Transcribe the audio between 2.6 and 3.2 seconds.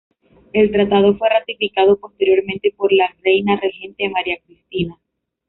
por la